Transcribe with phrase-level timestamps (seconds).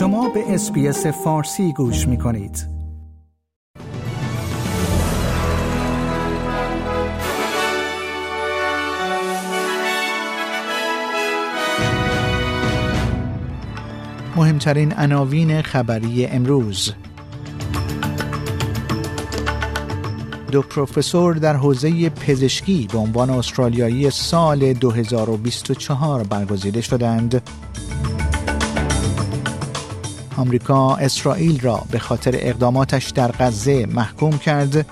[0.00, 2.66] شما به اسپیس فارسی گوش می کنید.
[14.36, 16.92] مهمترین عناوین خبری امروز
[20.52, 27.42] دو پروفسور در حوزه پزشکی به عنوان استرالیایی سال 2024 برگزیده شدند.
[30.40, 34.86] آمریکا اسرائیل را به خاطر اقداماتش در غزه محکوم کرد.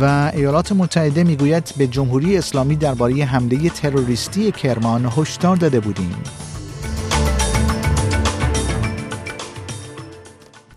[0.00, 6.16] و ایالات متحده می‌گوید به جمهوری اسلامی درباره حمله تروریستی کرمان هشدار داده بودیم.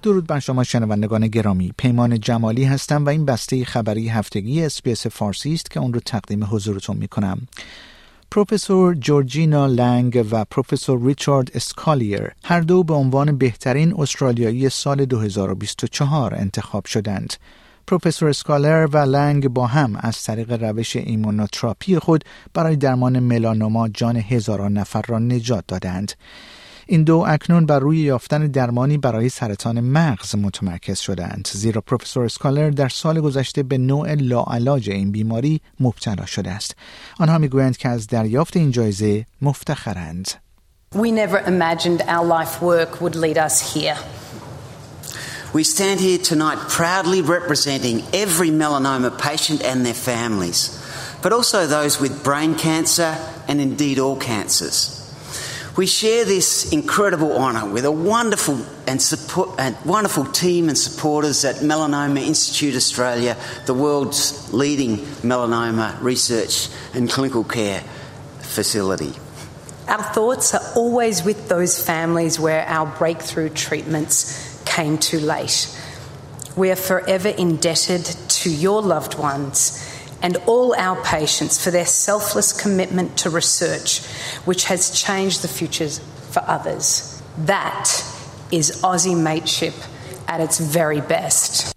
[0.01, 1.73] درود بر شما شنوندگان گرامی.
[1.77, 6.43] پیمان جمالی هستم و این بسته خبری هفتگی اسپیس فارسی است که اون رو تقدیم
[6.43, 7.47] حضورتون می کنم
[8.31, 16.35] پروفسور جورجینا لنگ و پروفسور ریچارد اسکالر هر دو به عنوان بهترین استرالیایی سال 2024
[16.35, 17.33] انتخاب شدند.
[17.87, 24.15] پروفسور اسکالر و لنگ با هم از طریق روش ایمونوتراپی خود برای درمان ملانوما جان
[24.15, 26.11] هزاران نفر را نجات دادند.
[26.89, 32.69] این دو اکنون بر روی یافتن درمانی برای سرطان مغز متمرکز شدند زیرا پروفسور اسکالر
[32.69, 36.75] در سال گذشته به نوع لاعلاج این بیماری مبتلا شده است
[37.19, 40.31] آنها می‌گویند که از دریافت این جایزه مفتخرند
[40.95, 43.97] We never imagined our life work would lead us here.
[45.53, 50.59] We stand here tonight proudly representing every melanoma patient and their families,
[51.21, 53.17] but also those with brain cancer
[53.49, 54.96] and indeed all cancers.
[55.77, 61.45] We share this incredible honour with a wonderful and, support, and wonderful team and supporters
[61.45, 67.83] at Melanoma Institute Australia, the world's leading melanoma research and clinical care
[68.41, 69.13] facility.
[69.87, 75.79] Our thoughts are always with those families where our breakthrough treatments came too late.
[76.55, 82.53] We are forever indebted to your loved ones and all our patients for their selfless
[82.63, 84.01] commitment to research,
[84.45, 85.99] which has changed the futures
[86.31, 86.85] for others.
[87.37, 87.85] That
[88.51, 89.75] is Aussie mateship
[90.27, 91.73] at its very best.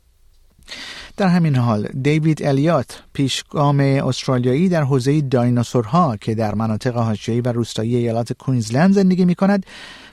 [1.16, 7.52] در همین حال دیوید الیات پیشگام استرالیایی در حوزه دایناسورها که در مناطق حاشیه‌ای و
[7.52, 9.66] روستایی ایالات کوینزلند زندگی می کند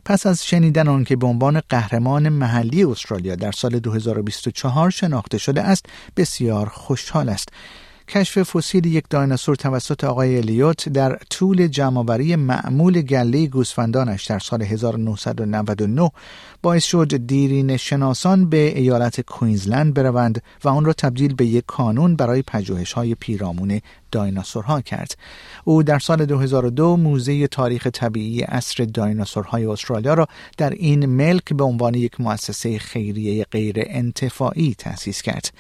[0.06, 5.62] پس از شنیدن آن که به عنوان قهرمان محلی استرالیا در سال 2024 شناخته شده
[5.62, 5.86] است
[6.18, 7.50] بسیار خوشحال است
[8.10, 14.62] کشف فسیل یک دایناسور توسط آقای الیوت در طول جمعآوری معمول گله گوسفندانش در سال
[14.62, 16.12] 1999
[16.62, 22.16] باعث شد دیرین شناسان به ایالت کوینزلند بروند و آن را تبدیل به یک کانون
[22.16, 23.82] برای پژوهش های پیرامون
[24.12, 25.18] دایناسورها کرد.
[25.64, 31.64] او در سال 2002 موزه تاریخ طبیعی اصر دایناسورهای استرالیا را در این ملک به
[31.64, 35.52] عنوان یک مؤسسه خیریه غیر انتفاعی تأسیس کرد.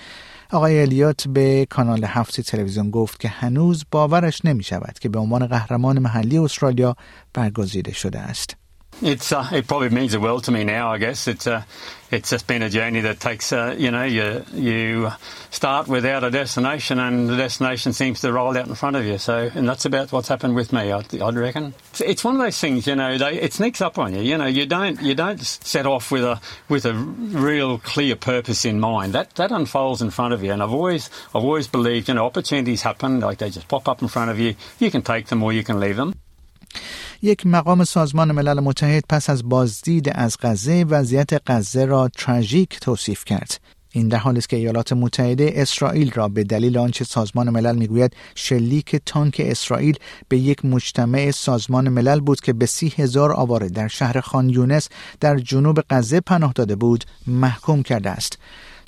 [0.51, 5.47] آقای الیوت به کانال هفت تلویزیون گفت که هنوز باورش نمی شود که به عنوان
[5.47, 6.95] قهرمان محلی استرالیا
[7.33, 8.66] برگزیده شده است.
[9.01, 10.91] It's uh, it probably means the world to me now.
[10.91, 11.61] I guess it's uh,
[12.09, 15.11] it's just been a journey that takes uh, you know you you
[15.51, 19.19] start without a destination and the destination seems to roll out in front of you.
[19.19, 20.91] So and that's about what's happened with me.
[20.91, 22.87] I'd, I'd reckon it's, it's one of those things.
[22.87, 24.21] You know, they, it sneaks up on you.
[24.21, 28.65] You know, you don't you don't set off with a with a real clear purpose
[28.65, 29.13] in mind.
[29.13, 30.51] That that unfolds in front of you.
[30.51, 34.01] And I've always I've always believed you know opportunities happen like they just pop up
[34.01, 34.55] in front of you.
[34.79, 36.15] You can take them or you can leave them.
[37.21, 43.25] یک مقام سازمان ملل متحد پس از بازدید از غزه وضعیت غزه را تراژیک توصیف
[43.25, 43.59] کرد.
[43.91, 48.13] این در حالی است که ایالات متحده اسرائیل را به دلیل آنچه سازمان ملل می‌گوید
[48.35, 49.97] شلیک تانک اسرائیل
[50.29, 54.89] به یک مجتمع سازمان ملل بود که به سی هزار آواره در شهر خان یونس
[55.19, 58.37] در جنوب غزه پناه داده بود محکوم کرده است.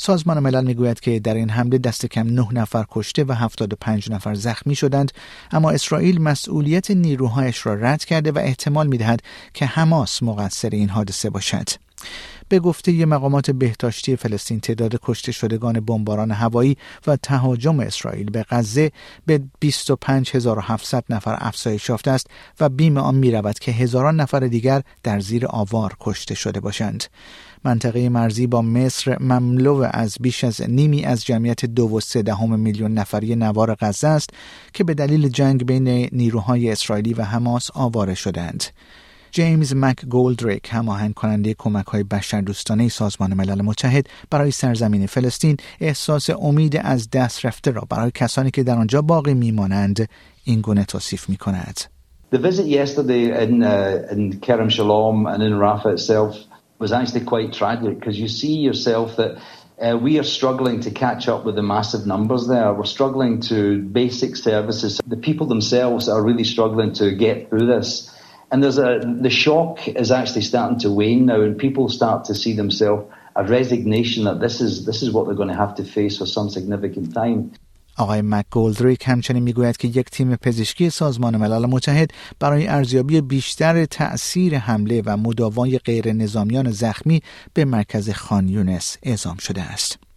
[0.01, 4.33] سازمان ملل می‌گوید که در این حمله دست کم نه نفر کشته و 75 نفر
[4.33, 5.11] زخمی شدند
[5.51, 9.21] اما اسرائیل مسئولیت نیروهایش را رد کرده و احتمال می‌دهد
[9.53, 11.69] که حماس مقصر این حادثه باشد
[12.49, 18.91] به گفته مقامات بهداشتی فلسطین تعداد کشته شدگان بمباران هوایی و تهاجم اسرائیل به غزه
[19.25, 22.27] به 25700 نفر افزایش یافته است
[22.59, 27.03] و بیم آن می رود که هزاران نفر دیگر در زیر آوار کشته شده باشند.
[27.63, 32.93] منطقه مرزی با مصر مملو از بیش از نیمی از جمعیت دو و سه میلیون
[32.93, 34.29] نفری نوار غزه است
[34.73, 38.63] که به دلیل جنگ بین نیروهای اسرائیلی و حماس آواره شدند.
[39.31, 46.29] جیمز مک گولدریک هماهنگ کننده کمک های بشردوستانه سازمان ملل متحد برای سرزمین فلسطین احساس
[46.29, 50.09] امید از دست رفته را برای کسانی که در آنجا باقی میمانند
[50.43, 51.79] این گونه توصیف می کند.
[52.31, 56.35] The visit yesterday in, uh, in Kerem Shalom and in Rafah itself
[56.79, 59.41] was actually quite tragic because you see yourself that
[59.79, 62.73] uh, we are struggling to catch up with the massive numbers there.
[62.73, 64.99] We're struggling to basic services.
[65.05, 68.13] The people themselves are really struggling to get through this.
[68.51, 72.35] And there's a, the shock is actually starting to wane now and people start to
[72.35, 75.83] see themselves a resignation that this is, this is what they're going to have to
[75.83, 77.53] face for some significant time.
[77.97, 84.57] آقای مکگولدریک همچنین می‌گوید که یک تیم پزشکی سازمان ملل متحد برای ارزیابی بیشتر تأثیر
[84.57, 87.21] حمله و مداوای غیر نظامیان زخمی
[87.53, 90.08] به مرکز خان یونس اعزام شده است.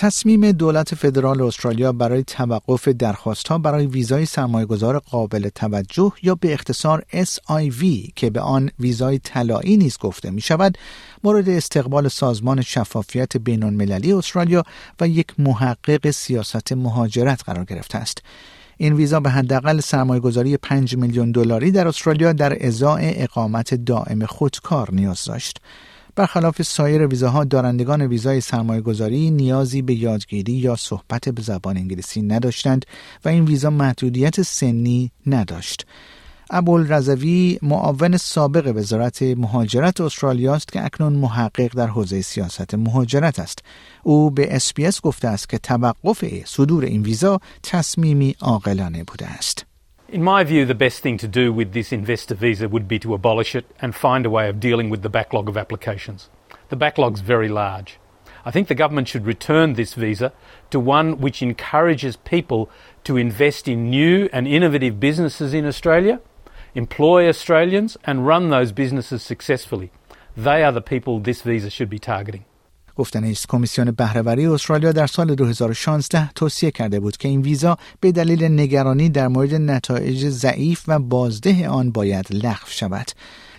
[0.00, 6.52] تصمیم دولت فدرال استرالیا برای توقف درخواست ها برای ویزای سرمایهگذار قابل توجه یا به
[6.52, 10.78] اختصار SIV که به آن ویزای طلایی نیز گفته می شود
[11.24, 14.62] مورد استقبال سازمان شفافیت بین المللی استرالیا
[15.00, 18.22] و یک محقق سیاست مهاجرت قرار گرفته است.
[18.76, 24.94] این ویزا به حداقل سرمایهگذاری 5 میلیون دلاری در استرالیا در ازای اقامت دائم خودکار
[24.94, 25.60] نیاز داشت.
[26.20, 32.22] برخلاف سایر ویزاها دارندگان ویزای سرمایه گذاری نیازی به یادگیری یا صحبت به زبان انگلیسی
[32.22, 32.86] نداشتند
[33.24, 35.86] و این ویزا محدودیت سنی نداشت.
[36.50, 43.38] ابول رضوی معاون سابق وزارت مهاجرت استرالیا است که اکنون محقق در حوزه سیاست مهاجرت
[43.38, 43.58] است
[44.02, 49.69] او به SBS گفته است که توقف صدور این ویزا تصمیمی عاقلانه بوده است
[50.12, 53.14] In my view, the best thing to do with this investor visa would be to
[53.14, 56.28] abolish it and find a way of dealing with the backlog of applications.
[56.68, 58.00] The backlog's very large.
[58.44, 60.32] I think the government should return this visa
[60.70, 62.68] to one which encourages people
[63.04, 66.20] to invest in new and innovative businesses in Australia,
[66.74, 69.92] employ Australians, and run those businesses successfully.
[70.36, 72.46] They are the people this visa should be targeting.
[72.96, 78.12] گفتنی است کمیسیون بهرهوری استرالیا در سال 2016 توصیه کرده بود که این ویزا به
[78.12, 83.10] دلیل نگرانی در مورد نتایج ضعیف و بازده آن باید لغو شود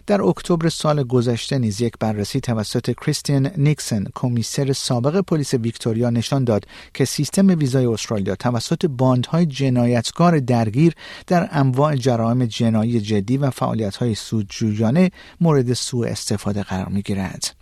[0.08, 6.44] در اکتبر سال گذشته نیز یک بررسی توسط کریستین نیکسن کمیسر سابق پلیس ویکتوریا نشان
[6.44, 10.94] داد که سیستم ویزای استرالیا توسط باندهای جنایتکار درگیر
[11.28, 15.12] در انواع جرائم جنایی جدی و فعالیت‌های سودجویانه
[15.42, 17.56] مورد سوء استفاده قرار می‌گیرد.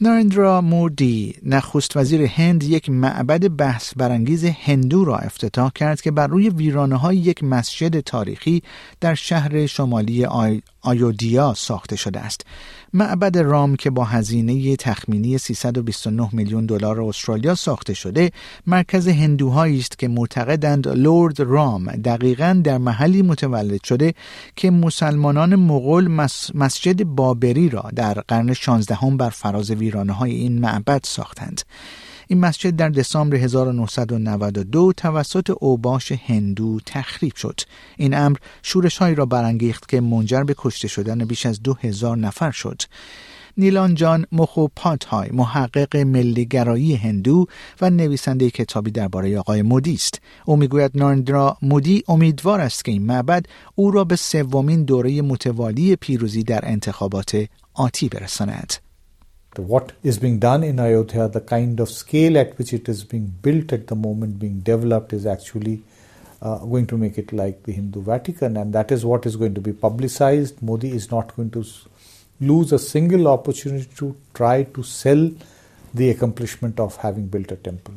[0.00, 6.26] نارندرا مودی نخست وزیر هند یک معبد بحث برانگیز هندو را افتتاح کرد که بر
[6.26, 8.62] روی ویرانه های یک مسجد تاریخی
[9.00, 10.26] در شهر شمالی.
[10.86, 12.46] آیودیا ساخته شده است.
[12.92, 18.30] معبد رام که با هزینه تخمینی 329 میلیون دلار استرالیا ساخته شده
[18.66, 24.14] مرکز هندوهایی است که معتقدند لورد رام دقیقا در محلی متولد شده
[24.56, 26.08] که مسلمانان مغول
[26.54, 31.62] مسجد بابری را در قرن 16 بر فراز ویرانه های این معبد ساختند
[32.26, 37.60] این مسجد در دسامبر 1992 توسط اوباش هندو تخریب شد.
[37.96, 42.16] این امر شورش هایی را برانگیخت که منجر به کشته شدن بیش از دو هزار
[42.16, 42.82] نفر شد.
[43.58, 44.26] نیلان جان
[45.08, 47.46] های محقق ملیگرایی هندو
[47.80, 53.02] و نویسنده کتابی درباره آقای مودی است او می‌گوید نارندرا مودی امیدوار است که این
[53.02, 58.85] معبد او را به سومین دوره متوالی پیروزی در انتخابات آتی برساند
[59.62, 63.26] what is being done in Ayodhya, the kind of scale at which it is being
[63.26, 65.82] built at the moment, being developed, is actually
[66.42, 69.54] uh, going to make it like the Hindu Vatican, and that is what is going
[69.54, 70.62] to be publicized.
[70.62, 71.64] Modi is not going to
[72.40, 75.30] lose a single opportunity to try to sell
[75.94, 77.94] the accomplishment of having built a temple.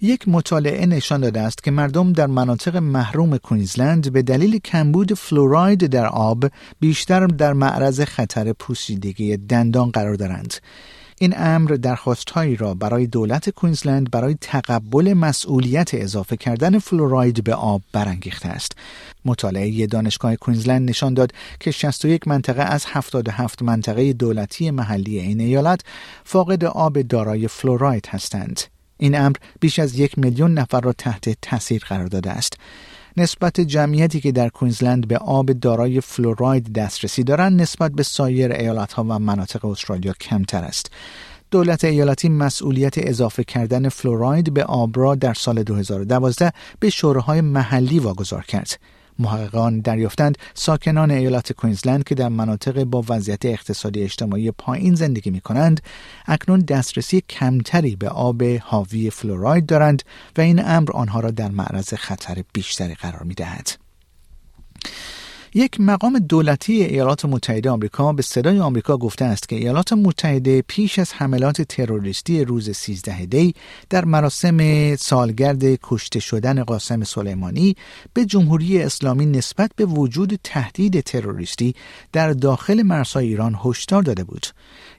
[0.00, 5.86] یک مطالعه نشان داده است که مردم در مناطق محروم کوینزلند به دلیل کمبود فلوراید
[5.86, 6.44] در آب
[6.80, 10.54] بیشتر در معرض خطر پوسیدگی دندان قرار دارند.
[11.18, 17.82] این امر درخواستهایی را برای دولت کوینزلند برای تقبل مسئولیت اضافه کردن فلوراید به آب
[17.92, 18.72] برانگیخته است.
[19.24, 25.80] مطالعه دانشگاه کوینزلند نشان داد که 61 منطقه از 77 منطقه دولتی محلی این ایالت
[26.24, 28.75] فاقد آب دارای فلوراید هستند.
[28.98, 32.58] این امر بیش از یک میلیون نفر را تحت تاثیر قرار داده است.
[33.16, 39.04] نسبت جمعیتی که در کوینزلند به آب دارای فلوراید دسترسی دارند نسبت به سایر ایالتها
[39.04, 40.90] و مناطق استرالیا کمتر است.
[41.50, 47.98] دولت ایالتی مسئولیت اضافه کردن فلوراید به آب را در سال 2012 به شوراهای محلی
[47.98, 48.78] واگذار کرد.
[49.18, 55.40] محققان دریافتند ساکنان ایالت کوینزلند که در مناطق با وضعیت اقتصادی اجتماعی پایین زندگی می
[55.40, 55.80] کنند
[56.26, 60.02] اکنون دسترسی کمتری به آب حاوی فلوراید دارند
[60.38, 63.85] و این امر آنها را در معرض خطر بیشتری قرار می دهد.
[65.56, 70.98] یک مقام دولتی ایالات متحده آمریکا به صدای آمریکا گفته است که ایالات متحده پیش
[70.98, 73.54] از حملات تروریستی روز 13 دی
[73.90, 77.76] در مراسم سالگرد کشته شدن قاسم سلیمانی
[78.14, 81.74] به جمهوری اسلامی نسبت به وجود تهدید تروریستی
[82.12, 84.46] در داخل مرزهای ایران هشدار داده بود.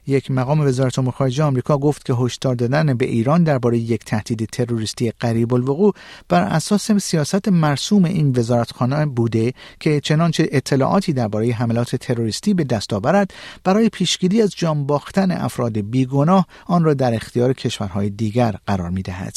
[0.08, 4.48] یک مقام وزارت امور خارجه آمریکا گفت که هشدار دادن به ایران درباره یک تهدید
[4.48, 5.94] تروریستی قریب الوقوع
[6.28, 12.92] بر اساس سیاست مرسوم این وزارتخانه بوده که چنانچه اطلاعاتی درباره حملات تروریستی به دست
[12.92, 13.34] آورد
[13.64, 19.02] برای پیشگیری از جان باختن افراد بیگناه آن را در اختیار کشورهای دیگر قرار می
[19.02, 19.36] دهد.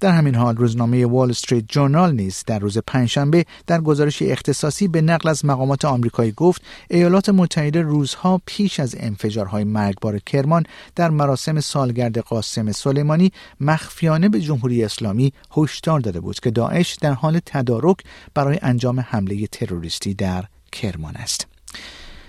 [0.00, 5.00] در همین حال روزنامه وال استریت جورنال نیز در روز پنجشنبه در گزارش اختصاصی به
[5.00, 10.62] نقل از مقامات آمریکایی گفت ایالات متحده روزها پیش از انفجارهای مرگبار کرمان
[10.94, 17.12] در مراسم سالگرد قاسم سلیمانی مخفیانه به جمهوری اسلامی هشدار داده بود که داعش در
[17.12, 17.96] حال تدارک
[18.34, 21.46] برای انجام حمله تروریستی در کرمان است.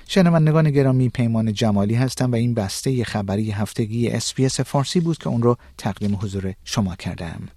[0.07, 5.41] شنوندگان گرامی پیمان جمالی هستم و این بسته خبری هفتگی SBS فارسی بود که اون
[5.41, 7.56] رو تقدیم حضور شما کردم.